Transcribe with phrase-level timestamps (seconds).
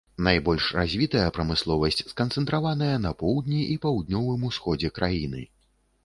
[0.25, 5.43] Найбольш развітая прамысловасць сканцэнтраваная на поўдні і паўднёвым усходзе краіны.